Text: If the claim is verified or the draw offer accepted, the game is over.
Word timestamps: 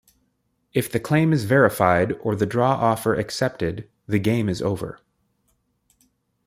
If 0.73 0.91
the 0.91 0.99
claim 0.99 1.31
is 1.31 1.43
verified 1.45 2.13
or 2.21 2.35
the 2.35 2.47
draw 2.47 2.71
offer 2.71 3.13
accepted, 3.13 3.87
the 4.07 4.17
game 4.17 4.49
is 4.49 4.59
over. 4.59 4.99